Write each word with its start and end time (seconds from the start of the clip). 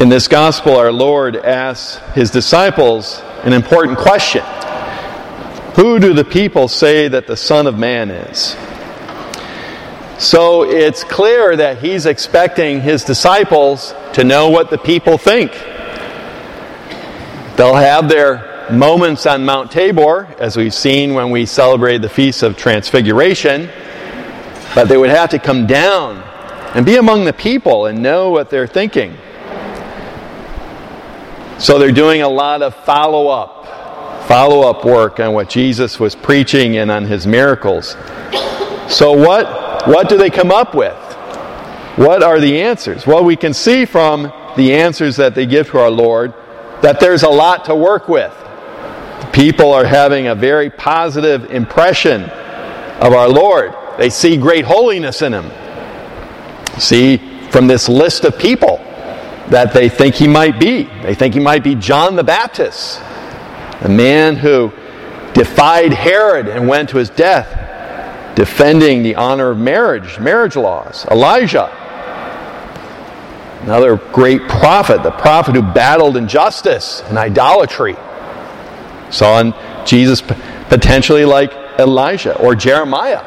In 0.00 0.08
this 0.08 0.26
gospel, 0.26 0.76
our 0.76 0.90
Lord 0.90 1.36
asks 1.36 2.02
his 2.14 2.32
disciples 2.32 3.22
an 3.44 3.52
important 3.52 3.96
question 3.96 4.42
Who 5.76 6.00
do 6.00 6.12
the 6.12 6.24
people 6.24 6.66
say 6.66 7.06
that 7.06 7.28
the 7.28 7.36
Son 7.36 7.68
of 7.68 7.78
Man 7.78 8.10
is? 8.10 8.56
So 10.18 10.64
it's 10.64 11.04
clear 11.04 11.54
that 11.56 11.78
he's 11.78 12.06
expecting 12.06 12.80
his 12.80 13.04
disciples 13.04 13.94
to 14.14 14.24
know 14.24 14.50
what 14.50 14.68
the 14.68 14.78
people 14.78 15.16
think. 15.16 15.52
They'll 17.56 17.76
have 17.76 18.08
their 18.08 18.68
moments 18.72 19.26
on 19.26 19.44
Mount 19.44 19.70
Tabor, 19.70 20.26
as 20.40 20.56
we've 20.56 20.74
seen 20.74 21.14
when 21.14 21.30
we 21.30 21.46
celebrated 21.46 22.02
the 22.02 22.08
Feast 22.08 22.42
of 22.42 22.56
Transfiguration, 22.56 23.70
but 24.74 24.88
they 24.88 24.96
would 24.96 25.10
have 25.10 25.30
to 25.30 25.38
come 25.38 25.68
down 25.68 26.16
and 26.74 26.84
be 26.84 26.96
among 26.96 27.24
the 27.24 27.32
people 27.32 27.86
and 27.86 28.02
know 28.02 28.30
what 28.30 28.50
they're 28.50 28.66
thinking. 28.66 29.16
So 31.58 31.78
they're 31.78 31.92
doing 31.92 32.22
a 32.22 32.28
lot 32.28 32.62
of 32.62 32.74
follow 32.84 33.28
up, 33.28 34.26
follow 34.26 34.68
up 34.68 34.84
work 34.84 35.20
on 35.20 35.32
what 35.34 35.48
Jesus 35.48 36.00
was 36.00 36.14
preaching 36.14 36.78
and 36.78 36.90
on 36.90 37.04
his 37.04 37.26
miracles. 37.26 37.96
So 38.88 39.12
what 39.12 39.86
what 39.86 40.08
do 40.08 40.16
they 40.16 40.30
come 40.30 40.50
up 40.50 40.74
with? 40.74 40.96
What 41.96 42.22
are 42.22 42.40
the 42.40 42.62
answers? 42.62 43.06
Well, 43.06 43.22
we 43.22 43.36
can 43.36 43.54
see 43.54 43.84
from 43.84 44.32
the 44.56 44.74
answers 44.74 45.16
that 45.16 45.34
they 45.34 45.46
give 45.46 45.70
to 45.70 45.78
our 45.78 45.90
Lord 45.90 46.34
that 46.82 47.00
there's 47.00 47.22
a 47.22 47.28
lot 47.28 47.66
to 47.66 47.74
work 47.74 48.08
with. 48.08 48.32
People 49.32 49.72
are 49.72 49.84
having 49.84 50.26
a 50.26 50.34
very 50.34 50.70
positive 50.70 51.50
impression 51.50 52.24
of 52.24 53.12
our 53.12 53.28
Lord. 53.28 53.74
They 53.98 54.10
see 54.10 54.36
great 54.36 54.64
holiness 54.64 55.22
in 55.22 55.32
him. 55.32 55.50
See 56.78 57.18
from 57.50 57.66
this 57.68 57.88
list 57.88 58.24
of 58.24 58.38
people 58.38 58.83
that 59.48 59.72
they 59.72 59.88
think 59.88 60.14
he 60.14 60.26
might 60.26 60.58
be. 60.58 60.84
They 61.02 61.14
think 61.14 61.34
he 61.34 61.40
might 61.40 61.62
be 61.62 61.74
John 61.74 62.16
the 62.16 62.24
Baptist, 62.24 63.00
a 63.80 63.88
man 63.88 64.36
who 64.36 64.72
defied 65.34 65.92
Herod 65.92 66.48
and 66.48 66.66
went 66.66 66.88
to 66.90 66.96
his 66.96 67.10
death, 67.10 68.36
defending 68.36 69.02
the 69.02 69.16
honor 69.16 69.50
of 69.50 69.58
marriage, 69.58 70.18
marriage 70.18 70.56
laws. 70.56 71.04
Elijah, 71.10 71.70
another 73.62 73.96
great 73.96 74.48
prophet, 74.48 75.02
the 75.02 75.10
prophet 75.10 75.54
who 75.54 75.62
battled 75.62 76.16
injustice 76.16 77.02
and 77.02 77.18
idolatry. 77.18 77.96
Saw 79.10 79.40
in 79.40 79.54
Jesus 79.84 80.22
potentially 80.22 81.24
like 81.24 81.52
Elijah 81.78 82.38
or 82.40 82.54
Jeremiah, 82.54 83.22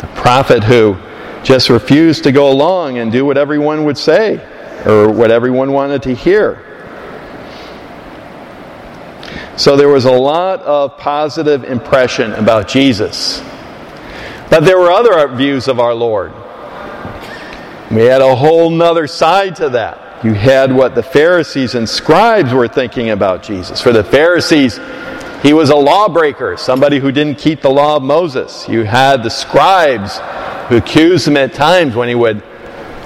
the 0.00 0.06
prophet 0.08 0.62
who 0.62 0.96
just 1.42 1.70
refused 1.70 2.24
to 2.24 2.32
go 2.32 2.50
along 2.50 2.98
and 2.98 3.10
do 3.10 3.24
what 3.24 3.36
everyone 3.36 3.84
would 3.84 3.98
say 3.98 4.40
or 4.86 5.10
what 5.10 5.30
everyone 5.30 5.72
wanted 5.72 6.02
to 6.04 6.14
hear. 6.14 6.62
So 9.56 9.76
there 9.76 9.88
was 9.88 10.04
a 10.04 10.12
lot 10.12 10.60
of 10.62 10.98
positive 10.98 11.64
impression 11.64 12.32
about 12.34 12.68
Jesus. 12.68 13.40
But 14.50 14.60
there 14.60 14.78
were 14.78 14.90
other 14.90 15.26
views 15.34 15.66
of 15.66 15.80
our 15.80 15.94
Lord. 15.94 16.32
We 17.90 18.02
had 18.02 18.20
a 18.20 18.36
whole 18.36 18.70
nother 18.70 19.06
side 19.06 19.56
to 19.56 19.70
that. 19.70 20.24
You 20.24 20.34
had 20.34 20.72
what 20.72 20.94
the 20.94 21.02
Pharisees 21.02 21.74
and 21.74 21.88
scribes 21.88 22.52
were 22.52 22.68
thinking 22.68 23.10
about 23.10 23.42
Jesus. 23.42 23.80
For 23.80 23.92
the 23.92 24.04
Pharisees, 24.04 24.78
he 25.42 25.52
was 25.52 25.70
a 25.70 25.76
lawbreaker, 25.76 26.56
somebody 26.56 26.98
who 26.98 27.12
didn't 27.12 27.38
keep 27.38 27.60
the 27.60 27.70
law 27.70 27.96
of 27.96 28.02
Moses. 28.02 28.68
You 28.68 28.82
had 28.84 29.22
the 29.22 29.30
scribes 29.30 30.18
who 30.68 30.76
accused 30.76 31.28
him 31.28 31.36
at 31.36 31.54
times 31.54 31.94
when 31.94 32.08
he 32.08 32.14
would 32.14 32.42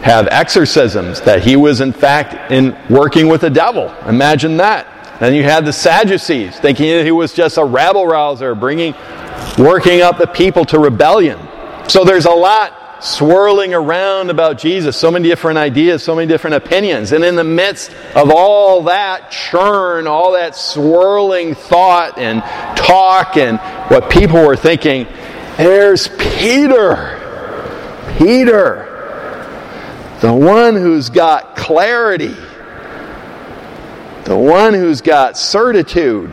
have 0.03 0.29
exorcisms, 0.29 1.21
that 1.23 1.43
he 1.43 1.57
was 1.57 1.81
in 1.81 1.93
fact 1.93 2.51
in 2.51 2.77
working 2.89 3.29
with 3.29 3.43
the 3.43 3.51
devil. 3.51 3.95
Imagine 4.07 4.57
that. 4.59 5.19
Then 5.21 5.35
you 5.35 5.43
had 5.43 5.67
the 5.67 5.73
Sadducees 5.73 6.59
thinking 6.59 6.89
that 6.91 7.05
he 7.05 7.13
was 7.13 7.35
just 7.35 7.59
a 7.59 7.65
rabble 7.65 8.07
rouser, 8.07 8.55
bringing, 8.55 8.95
working 9.59 10.01
up 10.01 10.17
the 10.17 10.27
people 10.27 10.65
to 10.67 10.79
rebellion. 10.79 11.39
So 11.89 12.05
there's 12.05 12.25
a 12.25 12.31
lot 12.31 13.05
swirling 13.05 13.75
around 13.75 14.31
about 14.31 14.59
Jesus, 14.59 14.97
so 14.97 15.11
many 15.11 15.29
different 15.29 15.59
ideas, 15.59 16.03
so 16.03 16.15
many 16.15 16.27
different 16.27 16.57
opinions. 16.57 17.13
And 17.13 17.23
in 17.23 17.35
the 17.35 17.45
midst 17.45 17.91
of 18.15 18.31
all 18.31 18.85
that 18.85 19.31
churn, 19.31 20.07
all 20.07 20.33
that 20.33 20.57
swirling 20.57 21.55
thought 21.55 22.19
and 22.19 22.43
talk, 22.77 23.37
and 23.37 23.59
what 23.91 24.11
people 24.11 24.47
were 24.47 24.57
thinking, 24.57 25.07
there's 25.59 26.09
Peter. 26.09 27.19
Peter 28.19 28.90
the 30.21 30.33
one 30.33 30.77
who's 30.77 31.09
got 31.09 31.57
clarity, 31.57 32.37
the 34.25 34.37
one 34.37 34.75
who's 34.75 35.01
got 35.01 35.39
certitude. 35.39 36.31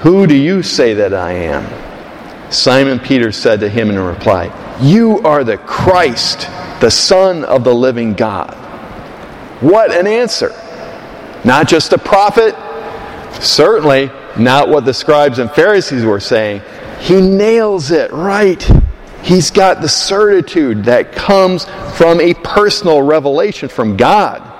Who 0.00 0.26
do 0.26 0.34
you 0.34 0.62
say 0.62 0.94
that 0.94 1.12
I 1.12 1.32
am? 1.32 2.52
Simon 2.52 2.98
Peter 2.98 3.32
said 3.32 3.60
to 3.60 3.68
him 3.68 3.90
in 3.90 3.98
reply, 3.98 4.50
You 4.80 5.20
are 5.20 5.44
the 5.44 5.58
Christ, 5.58 6.40
the 6.80 6.90
Son 6.90 7.44
of 7.44 7.64
the 7.64 7.74
living 7.74 8.14
God. 8.14 8.54
What 9.60 9.94
an 9.94 10.06
answer! 10.06 10.50
Not 11.44 11.68
just 11.68 11.92
a 11.92 11.98
prophet, 11.98 12.54
certainly 13.42 14.10
not 14.38 14.68
what 14.68 14.84
the 14.84 14.94
scribes 14.94 15.38
and 15.38 15.50
Pharisees 15.50 16.04
were 16.04 16.20
saying. 16.20 16.62
He 17.00 17.20
nails 17.20 17.90
it 17.90 18.10
right. 18.12 18.66
He's 19.24 19.50
got 19.50 19.80
the 19.80 19.88
certitude 19.88 20.84
that 20.84 21.12
comes 21.12 21.64
from 21.96 22.20
a 22.20 22.34
personal 22.34 23.00
revelation 23.00 23.70
from 23.70 23.96
God. 23.96 24.50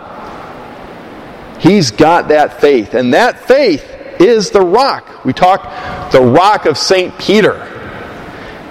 He's 1.61 1.91
got 1.91 2.29
that 2.29 2.63
faith, 2.63 2.95
and 2.95 3.13
that 3.13 3.41
faith 3.41 3.85
is 4.19 4.51
the 4.51 4.63
rock. 4.63 5.23
We 5.23 5.35
talk 5.35 6.11
the 6.13 6.23
rock 6.23 6.65
of 6.65 6.79
St. 6.79 7.17
Peter. 7.19 7.71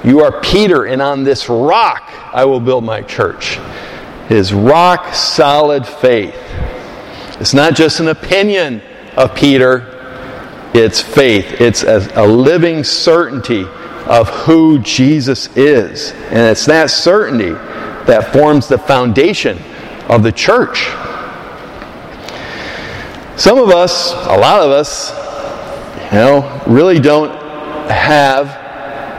You 0.03 0.21
are 0.21 0.41
Peter, 0.41 0.85
and 0.85 0.99
on 0.99 1.23
this 1.23 1.47
rock 1.47 2.11
I 2.33 2.43
will 2.45 2.59
build 2.59 2.83
my 2.83 3.03
church. 3.03 3.59
His 4.29 4.51
rock 4.51 5.13
solid 5.13 5.85
faith. 5.85 6.35
It's 7.39 7.53
not 7.53 7.75
just 7.75 7.99
an 7.99 8.07
opinion 8.07 8.81
of 9.15 9.35
Peter, 9.35 9.91
it's 10.73 11.01
faith. 11.01 11.61
It's 11.61 11.83
a, 11.83 12.09
a 12.15 12.25
living 12.25 12.83
certainty 12.83 13.67
of 14.07 14.29
who 14.29 14.79
Jesus 14.79 15.55
is. 15.55 16.11
And 16.11 16.39
it's 16.39 16.65
that 16.65 16.89
certainty 16.89 17.51
that 18.05 18.33
forms 18.33 18.67
the 18.67 18.77
foundation 18.77 19.57
of 20.09 20.23
the 20.23 20.31
church. 20.31 20.87
Some 23.37 23.57
of 23.57 23.69
us, 23.69 24.11
a 24.11 24.37
lot 24.37 24.61
of 24.61 24.71
us, 24.71 25.11
you 26.11 26.19
know, 26.19 26.63
really 26.67 26.99
don't 26.99 27.31
have 27.89 28.47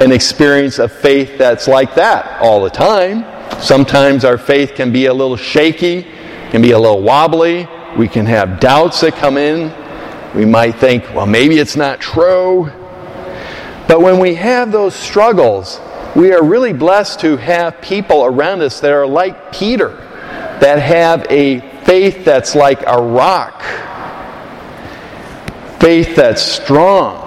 an 0.00 0.12
experience 0.12 0.78
of 0.78 0.92
faith 0.92 1.38
that's 1.38 1.66
like 1.66 1.94
that 1.94 2.40
all 2.40 2.62
the 2.62 2.70
time. 2.70 3.24
Sometimes 3.60 4.24
our 4.24 4.38
faith 4.38 4.74
can 4.74 4.92
be 4.92 5.06
a 5.06 5.14
little 5.14 5.36
shaky, 5.36 6.02
can 6.50 6.62
be 6.62 6.72
a 6.72 6.78
little 6.78 7.02
wobbly. 7.02 7.66
We 7.96 8.08
can 8.08 8.26
have 8.26 8.60
doubts 8.60 9.00
that 9.00 9.14
come 9.14 9.36
in. 9.36 9.72
We 10.34 10.44
might 10.44 10.72
think, 10.72 11.04
well, 11.14 11.26
maybe 11.26 11.58
it's 11.58 11.76
not 11.76 12.00
true. 12.00 12.70
But 13.86 14.00
when 14.00 14.18
we 14.18 14.34
have 14.36 14.72
those 14.72 14.94
struggles, 14.94 15.80
we 16.16 16.32
are 16.32 16.42
really 16.42 16.72
blessed 16.72 17.20
to 17.20 17.36
have 17.36 17.80
people 17.80 18.24
around 18.24 18.62
us 18.62 18.80
that 18.80 18.92
are 18.92 19.06
like 19.06 19.52
Peter, 19.52 19.88
that 20.60 20.78
have 20.80 21.26
a 21.28 21.60
faith 21.84 22.24
that's 22.24 22.54
like 22.54 22.82
a 22.86 23.00
rock, 23.00 23.62
faith 25.80 26.16
that's 26.16 26.40
strong. 26.40 27.20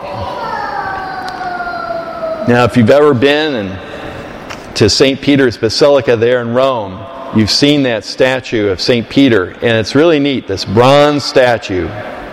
Now, 2.48 2.64
if 2.64 2.78
you've 2.78 2.90
ever 2.90 3.14
been 3.14 3.56
and 3.56 4.76
to 4.78 4.90
St. 4.90 5.22
Peter's 5.22 5.58
Basilica 5.58 6.16
there 6.16 6.42
in 6.42 6.54
Rome, 6.54 7.06
you've 7.38 7.52
seen 7.52 7.84
that 7.84 8.06
statue 8.06 8.70
of 8.70 8.80
St. 8.80 9.10
Peter, 9.10 9.52
and 9.52 9.64
it's 9.64 9.96
really 9.96 10.20
neat. 10.20 10.48
This 10.48 10.64
bronze 10.64 11.26
statue, 11.26 11.88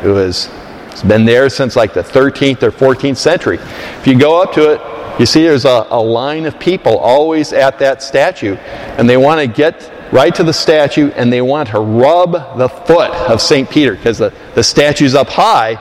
it 0.04 0.08
was 0.08 0.48
it's 0.94 1.02
been 1.02 1.24
there 1.24 1.48
since 1.48 1.74
like 1.74 1.92
the 1.92 2.04
13th 2.04 2.62
or 2.62 2.70
14th 2.70 3.16
century. 3.16 3.58
If 3.58 4.06
you 4.06 4.16
go 4.16 4.40
up 4.40 4.52
to 4.52 4.74
it, 4.74 5.20
you 5.20 5.26
see 5.26 5.42
there's 5.42 5.64
a, 5.64 5.88
a 5.90 6.00
line 6.00 6.46
of 6.46 6.60
people 6.60 6.98
always 6.98 7.52
at 7.52 7.80
that 7.80 8.00
statue, 8.00 8.54
and 8.54 9.10
they 9.10 9.16
want 9.16 9.40
to 9.40 9.48
get 9.48 9.90
right 10.12 10.32
to 10.36 10.44
the 10.44 10.52
statue 10.52 11.10
and 11.16 11.32
they 11.32 11.42
want 11.42 11.68
to 11.70 11.80
rub 11.80 12.32
the 12.56 12.68
foot 12.68 13.10
of 13.10 13.42
St. 13.42 13.68
Peter 13.68 13.96
because 13.96 14.18
the, 14.18 14.32
the 14.54 14.62
statue's 14.62 15.16
up 15.16 15.28
high 15.28 15.72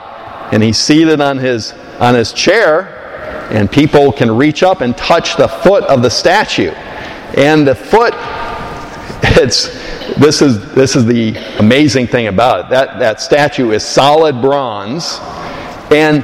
and 0.50 0.60
he's 0.60 0.78
seated 0.78 1.20
on 1.20 1.38
his, 1.38 1.72
on 2.00 2.16
his 2.16 2.32
chair, 2.32 3.48
and 3.52 3.70
people 3.70 4.10
can 4.10 4.36
reach 4.36 4.64
up 4.64 4.80
and 4.80 4.96
touch 4.96 5.36
the 5.36 5.46
foot 5.46 5.84
of 5.84 6.02
the 6.02 6.10
statue. 6.10 6.70
And 7.36 7.64
the 7.64 7.76
foot, 7.76 8.14
it's 9.40 9.68
this 10.18 10.42
is, 10.42 10.72
this 10.74 10.96
is 10.96 11.04
the 11.06 11.36
amazing 11.58 12.06
thing 12.06 12.26
about 12.26 12.66
it. 12.66 12.70
That, 12.70 12.98
that 12.98 13.20
statue 13.20 13.70
is 13.70 13.84
solid 13.84 14.40
bronze. 14.40 15.18
And 15.90 16.22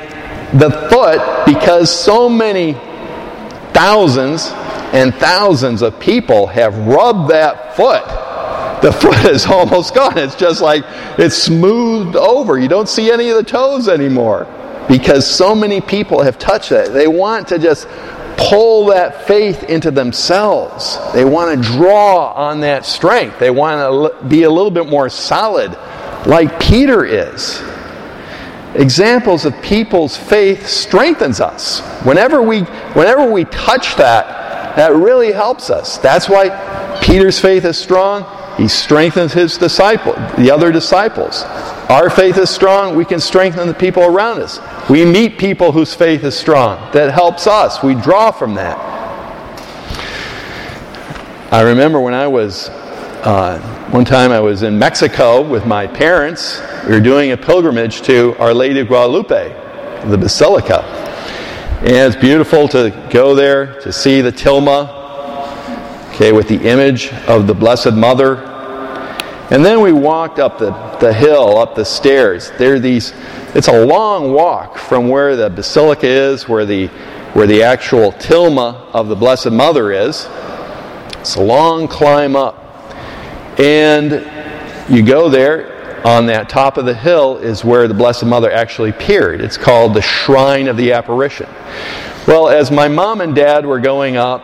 the 0.59 0.71
foot, 0.91 1.47
because 1.47 1.91
so 1.91 2.29
many 2.29 2.75
thousands 3.73 4.49
and 4.93 5.15
thousands 5.15 5.83
of 5.83 5.99
people 6.01 6.47
have 6.49 6.77
rubbed 6.79 7.31
that 7.31 7.77
foot, 7.77 8.05
the 8.83 8.93
foot 9.01 9.31
is 9.31 9.47
almost 9.47 9.95
gone. 9.95 10.19
It's 10.19 10.35
just 10.35 10.61
like 10.61 10.85
it's 11.19 11.37
smoothed 11.37 12.17
over. 12.17 12.59
You 12.59 12.69
don't 12.69 12.89
see 12.89 13.11
any 13.11 13.31
of 13.31 13.37
the 13.37 13.45
toes 13.45 13.89
anymore 13.89 14.47
because 14.89 15.29
so 15.29 15.55
many 15.55 15.81
people 15.81 16.23
have 16.23 16.39
touched 16.39 16.73
it. 16.73 16.93
They 16.93 17.07
want 17.07 17.49
to 17.49 17.59
just 17.59 17.87
pull 18.49 18.87
that 18.87 19.27
faith 19.27 19.65
into 19.65 19.91
themselves. 19.91 20.99
They 21.13 21.25
want 21.25 21.57
to 21.57 21.69
draw 21.77 22.33
on 22.33 22.61
that 22.61 22.87
strength. 22.87 23.39
They 23.39 23.51
want 23.51 23.81
to 24.21 24.25
be 24.27 24.45
a 24.45 24.51
little 24.51 24.71
bit 24.71 24.89
more 24.89 25.09
solid, 25.09 25.73
like 26.27 26.61
Peter 26.61 27.05
is. 27.05 27.63
Examples 28.75 29.45
of 29.45 29.61
people's 29.63 30.17
faith 30.17 30.67
strengthens 30.67 31.41
us. 31.41 31.81
Whenever 32.05 32.41
we, 32.41 32.61
whenever 32.95 33.31
we 33.31 33.45
touch 33.47 33.97
that, 33.97 34.77
that 34.77 34.95
really 34.95 35.33
helps 35.33 35.71
us. 35.71 35.99
That's 35.99 36.29
why 36.29 36.99
Peter's 37.03 37.41
faith 37.41 37.65
is 37.65 37.77
strong. 37.77 38.25
He 38.57 38.69
strengthens 38.69 39.33
his 39.33 39.59
disciple, 39.59 40.13
the 40.37 40.51
other 40.51 40.71
disciples. 40.71 41.43
Our 41.91 42.09
faith 42.09 42.39
is 42.39 42.49
strong. 42.49 42.95
We 42.95 43.05
can 43.05 43.19
strengthen 43.19 43.67
the 43.67 43.75
people 43.75 44.05
around 44.05 44.41
us. 44.41 44.61
We 44.89 45.05
meet 45.05 45.39
people 45.39 45.73
whose 45.73 45.93
faith 45.93 46.23
is 46.23 46.37
strong. 46.37 46.89
That 46.93 47.13
helps 47.13 47.49
us. 47.49 47.83
We 47.83 47.97
draw 47.97 48.31
from 48.31 48.55
that. 48.55 48.79
I 51.53 51.63
remember 51.63 51.99
when 51.99 52.15
I 52.15 52.29
was, 52.29 52.69
uh, 52.69 53.59
one 53.91 54.05
time 54.05 54.31
I 54.31 54.39
was 54.39 54.63
in 54.63 54.79
Mexico 54.79 55.43
with 55.43 55.67
my 55.67 55.89
parents. 55.89 56.63
We 56.87 56.93
were 56.93 57.01
doing 57.01 57.33
a 57.33 57.37
pilgrimage 57.37 58.03
to 58.03 58.37
Our 58.39 58.55
Lady 58.55 58.79
of 58.79 58.87
Guadalupe, 58.87 59.49
the 60.09 60.17
Basilica. 60.17 60.85
And 61.81 61.91
it's 61.91 62.15
beautiful 62.15 62.69
to 62.69 62.91
go 63.11 63.35
there 63.35 63.81
to 63.81 63.93
see 63.93 64.21
the 64.21 64.31
tilma, 64.31 66.15
okay, 66.15 66.31
with 66.31 66.47
the 66.47 66.63
image 66.69 67.13
of 67.27 67.49
the 67.49 67.55
Blessed 67.55 67.95
Mother. 67.95 68.47
And 69.51 69.65
then 69.65 69.81
we 69.81 69.93
walked 69.93 70.39
up 70.39 70.59
the, 70.59 70.71
the 71.01 71.13
hill, 71.13 71.59
up 71.59 71.75
the 71.75 71.85
stairs. 71.85 72.53
There 72.57 72.79
these 72.79 73.13
it's 73.53 73.67
a 73.67 73.85
long 73.85 74.33
walk 74.33 74.79
from 74.79 75.09
where 75.09 75.35
the 75.35 75.51
basilica 75.51 76.07
is, 76.07 76.49
where 76.49 76.65
the, 76.65 76.87
where 77.33 77.49
the 77.49 77.65
actual 77.65 78.13
tilma 78.13 78.89
of 78.93 79.09
the 79.09 79.17
Blessed 79.17 79.51
Mother 79.51 79.91
is. 79.91 80.29
It's 81.19 81.35
a 81.35 81.43
long 81.43 81.89
climb 81.89 82.37
up. 82.37 82.57
And 83.59 84.25
you 84.89 85.03
go 85.03 85.29
there, 85.29 85.81
on 86.07 86.27
that 86.27 86.49
top 86.49 86.79
of 86.79 86.87
the 86.87 86.95
hill 86.95 87.39
is 87.39 87.65
where 87.65 87.89
the 87.89 87.95
Blessed 87.95 88.25
Mother 88.25 88.53
actually 88.53 88.91
appeared. 88.91 89.41
It's 89.41 89.59
called 89.59 89.95
the 89.95 90.01
Shrine 90.01 90.69
of 90.69 90.77
the 90.77 90.93
Apparition. 90.93 91.49
Well, 92.27 92.49
as 92.49 92.71
my 92.71 92.87
mom 92.87 93.21
and 93.21 93.35
dad 93.35 93.67
were 93.67 93.81
going 93.81 94.17
up, 94.17 94.43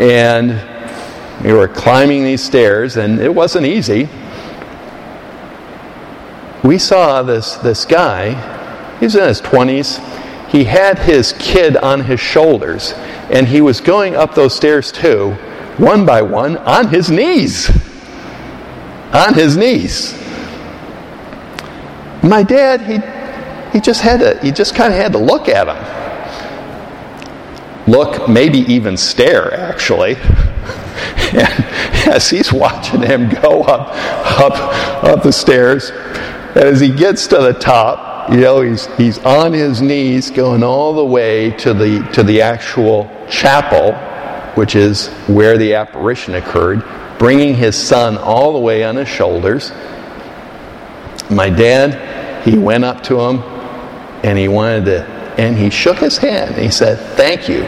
and 0.00 0.50
we 1.44 1.52
were 1.52 1.68
climbing 1.68 2.24
these 2.24 2.42
stairs, 2.42 2.96
and 2.96 3.20
it 3.20 3.32
wasn't 3.32 3.66
easy 3.66 4.08
we 6.62 6.78
saw 6.78 7.22
this, 7.22 7.56
this 7.56 7.84
guy, 7.84 8.98
he's 9.00 9.14
in 9.14 9.26
his 9.26 9.40
20s. 9.40 9.98
He 10.50 10.64
had 10.64 10.98
his 10.98 11.32
kid 11.38 11.76
on 11.76 12.02
his 12.02 12.18
shoulders, 12.20 12.92
and 13.30 13.46
he 13.46 13.60
was 13.60 13.80
going 13.80 14.16
up 14.16 14.34
those 14.34 14.54
stairs 14.54 14.90
too, 14.90 15.32
one 15.76 16.04
by 16.04 16.22
one, 16.22 16.56
on 16.58 16.88
his 16.88 17.10
knees. 17.10 17.70
On 19.12 19.32
his 19.34 19.56
knees. 19.56 20.12
My 22.22 22.42
dad, 22.42 22.82
he, 22.82 22.98
he 23.72 23.80
just 23.80 24.02
had 24.02 24.20
to, 24.20 24.38
he 24.44 24.50
just 24.50 24.74
kind 24.74 24.92
of 24.92 25.00
had 25.00 25.12
to 25.12 25.18
look 25.18 25.48
at 25.48 25.68
him. 25.68 26.00
Look, 27.90 28.28
maybe 28.28 28.58
even 28.72 28.96
stare, 28.96 29.54
actually. 29.54 30.16
and 31.32 31.48
yes, 32.04 32.28
he's 32.28 32.52
watching 32.52 33.02
him 33.02 33.30
go 33.30 33.62
up, 33.62 33.88
up, 34.40 35.04
up 35.04 35.22
the 35.22 35.32
stairs. 35.32 35.90
As 36.54 36.80
he 36.80 36.90
gets 36.90 37.26
to 37.28 37.36
the 37.36 37.52
top, 37.52 38.30
you 38.30 38.40
know, 38.40 38.60
he's, 38.60 38.86
he's 38.96 39.18
on 39.18 39.52
his 39.52 39.80
knees 39.80 40.30
going 40.30 40.62
all 40.62 40.94
the 40.94 41.04
way 41.04 41.50
to 41.58 41.74
the, 41.74 42.00
to 42.12 42.22
the 42.22 42.42
actual 42.42 43.08
chapel, 43.28 43.92
which 44.54 44.76
is 44.76 45.08
where 45.26 45.58
the 45.58 45.74
apparition 45.74 46.34
occurred, 46.34 46.82
bringing 47.18 47.54
his 47.54 47.76
son 47.76 48.18
all 48.18 48.52
the 48.52 48.58
way 48.58 48.84
on 48.84 48.96
his 48.96 49.08
shoulders. 49.08 49.70
My 51.30 51.50
dad, 51.50 52.44
he 52.44 52.58
went 52.58 52.84
up 52.84 53.02
to 53.04 53.20
him 53.20 53.40
and 54.22 54.38
he 54.38 54.48
wanted 54.48 54.84
to, 54.86 55.06
and 55.38 55.56
he 55.56 55.70
shook 55.70 55.98
his 55.98 56.18
hand. 56.18 56.54
And 56.54 56.62
he 56.62 56.70
said, 56.70 56.98
Thank 57.16 57.48
you. 57.48 57.62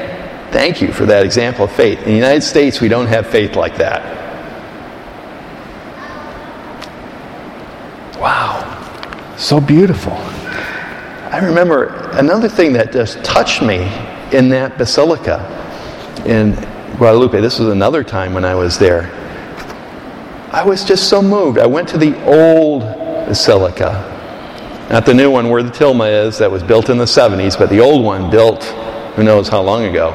Thank 0.53 0.83
you 0.83 0.93
for 0.93 1.07
that 1.07 1.25
example 1.25 1.65
of 1.65 1.73
faith. 1.73 1.99
In 2.01 2.05
the 2.05 2.15
United 2.15 2.43
States, 2.43 2.81
we 2.81 2.89
don't 2.89 3.07
have 3.07 3.27
faith 3.27 3.57
like 3.57 3.79
that. 3.79 4.22
So 9.43 9.59
beautiful. 9.61 10.13
I 10.13 11.41
remember 11.43 11.87
another 12.13 12.49
thing 12.49 12.73
that 12.75 12.93
just 12.93 13.25
touched 13.25 13.61
me 13.61 13.79
in 14.31 14.49
that 14.51 14.79
basilica 14.79 15.41
in 16.25 16.55
Guadalupe. 16.97 17.41
This 17.41 17.59
was 17.59 17.67
another 17.71 18.05
time 18.05 18.35
when 18.35 18.45
I 18.45 18.55
was 18.55 18.79
there. 18.79 19.11
I 20.53 20.63
was 20.65 20.85
just 20.85 21.09
so 21.09 21.21
moved. 21.21 21.59
I 21.59 21.67
went 21.67 21.89
to 21.89 21.99
the 21.99 22.15
old 22.25 22.83
basilica, 23.27 24.87
not 24.91 25.07
the 25.07 25.13
new 25.13 25.29
one 25.29 25.49
where 25.49 25.65
the 25.65 25.73
tilma 25.73 26.25
is 26.25 26.39
that 26.39 26.49
was 26.49 26.63
built 26.63 26.89
in 26.89 26.97
the 26.97 27.05
70s, 27.05 27.59
but 27.59 27.69
the 27.69 27.81
old 27.81 28.05
one 28.05 28.31
built 28.31 28.63
who 29.17 29.25
knows 29.25 29.49
how 29.49 29.61
long 29.61 29.87
ago. 29.87 30.13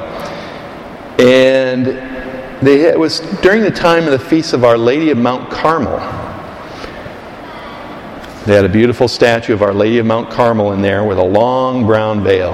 And 1.20 1.86
they, 2.66 2.84
it 2.84 2.98
was 2.98 3.20
during 3.42 3.62
the 3.62 3.72
time 3.72 4.06
of 4.06 4.12
the 4.12 4.26
feast 4.26 4.54
of 4.54 4.64
Our 4.64 4.78
Lady 4.78 5.10
of 5.10 5.18
Mount 5.18 5.52
Carmel. 5.52 6.27
They 8.48 8.56
had 8.56 8.64
a 8.64 8.70
beautiful 8.70 9.10
statue 9.10 9.54
of 9.54 9.62
Our 9.62 9.74
Lady 9.74 9.98
of 9.98 10.06
Mount 10.06 10.30
Carmel 10.30 10.72
in 10.72 10.82
there 10.82 11.04
with 11.04 11.18
a 11.18 11.24
long 11.24 11.86
brown 11.86 12.24
veil. 12.24 12.54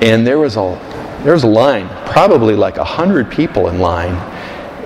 And 0.00 0.26
there 0.26 0.38
was 0.38 0.56
a 0.56 0.80
there 1.22 1.34
was 1.34 1.42
a 1.42 1.46
line, 1.46 1.90
probably 2.06 2.54
like 2.54 2.78
a 2.78 2.84
hundred 2.84 3.30
people 3.30 3.68
in 3.68 3.80
line. 3.80 4.14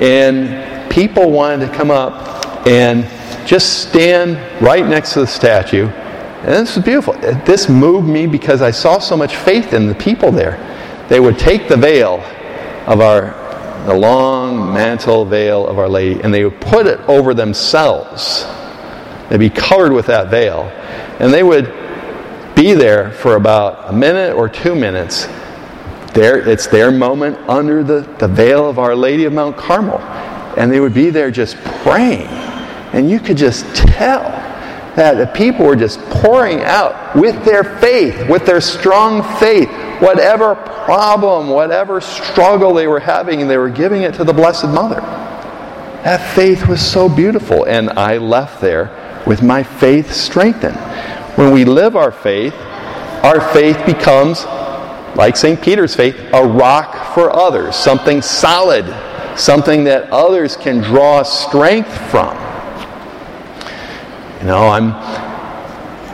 And 0.03 0.91
people 0.91 1.31
wanted 1.31 1.69
to 1.69 1.73
come 1.73 1.93
up 1.93 2.67
and 2.67 3.05
just 3.47 3.89
stand 3.89 4.37
right 4.61 4.85
next 4.85 5.13
to 5.13 5.21
the 5.21 5.27
statue. 5.29 5.87
And 5.87 6.49
this 6.49 6.75
was 6.75 6.85
beautiful. 6.85 7.13
This 7.45 7.69
moved 7.69 8.09
me 8.09 8.27
because 8.27 8.61
I 8.61 8.73
saw 8.73 8.99
so 8.99 9.17
much 9.17 9.37
faith 9.37 9.73
in 9.73 9.87
the 9.87 9.95
people 9.95 10.33
there. 10.33 10.59
They 11.09 11.21
would 11.21 11.39
take 11.39 11.69
the 11.69 11.77
veil 11.77 12.15
of 12.89 13.01
our 13.01 13.41
the 13.87 13.95
long 13.95 14.75
mantle 14.75 15.27
veil 15.27 15.65
of 15.65 15.79
Our 15.79 15.89
Lady 15.89 16.21
and 16.23 16.35
they 16.35 16.43
would 16.43 16.61
put 16.61 16.89
it 16.89 16.99
over 17.03 17.35
themselves 17.35 18.47
They'd 19.29 19.39
be 19.39 19.51
covered 19.51 19.93
with 19.93 20.07
that 20.07 20.29
veil. 20.29 20.65
And 21.19 21.33
they 21.33 21.43
would 21.43 21.73
be 22.55 22.73
there 22.73 23.11
for 23.11 23.37
about 23.37 23.91
a 23.91 23.93
minute 23.93 24.35
or 24.35 24.49
two 24.49 24.75
minutes. 24.75 25.27
There, 26.13 26.49
it's 26.49 26.67
their 26.67 26.91
moment 26.91 27.39
under 27.49 27.83
the, 27.83 28.01
the 28.19 28.29
veil 28.29 28.69
of 28.69 28.79
Our 28.79 28.95
Lady 28.95 29.25
of 29.25 29.33
Mount 29.33 29.57
Carmel. 29.57 29.99
And 30.57 30.71
they 30.71 30.81
would 30.81 30.95
be 30.95 31.11
there 31.11 31.31
just 31.31 31.57
praying. 31.57 32.29
And 32.93 33.11
you 33.11 33.19
could 33.19 33.37
just 33.37 33.65
tell 33.75 34.23
that 34.95 35.15
the 35.15 35.27
people 35.27 35.67
were 35.67 35.75
just 35.75 35.99
pouring 36.03 36.61
out 36.61 37.17
with 37.17 37.45
their 37.45 37.65
faith, 37.65 38.29
with 38.29 38.47
their 38.47 38.61
strong 38.61 39.23
faith, 39.41 39.69
whatever 40.01 40.55
problem, 40.55 41.49
whatever 41.49 42.01
struggle 42.01 42.73
they 42.73 42.87
were 42.87 43.01
having, 43.01 43.49
they 43.49 43.59
were 43.59 43.71
giving 43.71 44.03
it 44.03 44.15
to 44.15 44.23
the 44.23 44.33
Blessed 44.33 44.67
Mother. 44.67 45.01
That 46.05 46.35
faith 46.37 46.69
was 46.69 46.87
so 46.87 47.09
beautiful. 47.09 47.65
And 47.65 47.91
I 47.91 48.19
left 48.19 48.61
there 48.61 49.04
with 49.27 49.43
my 49.43 49.63
faith 49.63 50.13
strengthened. 50.13 50.77
When 51.37 51.53
we 51.53 51.65
live 51.65 51.97
our 51.97 52.13
faith, 52.13 52.55
our 53.25 53.41
faith 53.53 53.85
becomes, 53.87 54.45
like 55.17 55.37
St. 55.37 55.61
Peter's 55.61 55.97
faith, 55.97 56.17
a 56.33 56.47
rock 56.47 57.15
for 57.15 57.35
others, 57.35 57.75
something 57.75 58.21
solid, 58.21 58.85
something 59.39 59.85
that 59.85 60.11
others 60.11 60.57
can 60.57 60.81
draw 60.81 61.23
strength 61.23 61.93
from. 62.11 62.37
You 64.41 64.47
know, 64.47 64.69
I'm, 64.69 64.93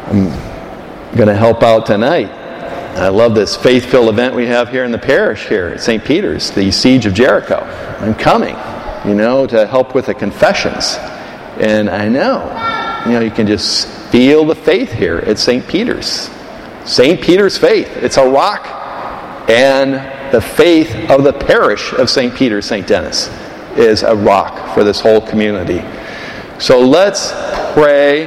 I'm 0.06 1.16
going 1.16 1.28
to 1.28 1.36
help 1.36 1.62
out 1.62 1.86
tonight. 1.86 2.30
I 2.96 3.08
love 3.08 3.34
this 3.34 3.56
faith 3.56 3.86
filled 3.86 4.08
event 4.08 4.34
we 4.34 4.46
have 4.46 4.68
here 4.68 4.84
in 4.84 4.92
the 4.92 4.98
parish 4.98 5.48
here 5.48 5.68
at 5.68 5.80
St. 5.80 6.04
Peter's, 6.04 6.50
the 6.50 6.70
Siege 6.70 7.06
of 7.06 7.14
Jericho. 7.14 7.58
I'm 8.00 8.14
coming, 8.14 8.56
you 9.04 9.14
know, 9.14 9.46
to 9.46 9.66
help 9.66 9.94
with 9.94 10.06
the 10.06 10.14
confessions. 10.14 10.96
And 11.58 11.90
I 11.90 12.08
know 12.08 12.69
you 13.06 13.12
know, 13.12 13.20
you 13.20 13.30
can 13.30 13.46
just 13.46 13.88
feel 14.10 14.44
the 14.44 14.54
faith 14.54 14.92
here 14.92 15.18
at 15.18 15.38
St. 15.38 15.66
Peter's. 15.66 16.30
St. 16.84 17.20
Peter's 17.20 17.56
faith. 17.56 17.88
It's 17.96 18.16
a 18.16 18.28
rock. 18.28 18.66
And 19.48 19.94
the 20.32 20.40
faith 20.40 21.10
of 21.10 21.24
the 21.24 21.32
parish 21.32 21.92
of 21.92 22.08
St. 22.08 22.34
Peter, 22.34 22.62
St. 22.62 22.86
Denis, 22.86 23.28
is 23.76 24.02
a 24.02 24.14
rock 24.14 24.74
for 24.74 24.84
this 24.84 25.00
whole 25.00 25.20
community. 25.20 25.82
So 26.58 26.80
let's 26.80 27.32
pray 27.72 28.26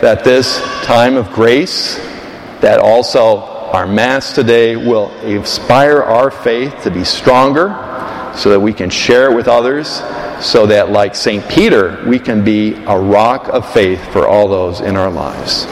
that 0.00 0.24
this 0.24 0.60
time 0.84 1.16
of 1.16 1.30
grace, 1.32 1.96
that 2.60 2.78
also 2.80 3.38
our 3.38 3.86
Mass 3.86 4.34
today 4.34 4.74
will 4.76 5.10
inspire 5.20 6.02
our 6.02 6.30
faith 6.30 6.82
to 6.82 6.90
be 6.90 7.04
stronger, 7.04 7.68
so 8.36 8.50
that 8.50 8.60
we 8.60 8.72
can 8.72 8.90
share 8.90 9.30
it 9.30 9.34
with 9.34 9.48
others, 9.48 10.00
so 10.40 10.66
that, 10.66 10.90
like 10.90 11.14
St. 11.14 11.46
Peter, 11.48 12.02
we 12.06 12.18
can 12.18 12.44
be 12.44 12.74
a 12.84 12.98
rock 12.98 13.48
of 13.48 13.70
faith 13.72 14.02
for 14.12 14.26
all 14.26 14.48
those 14.48 14.80
in 14.80 14.96
our 14.96 15.10
lives. 15.10 15.66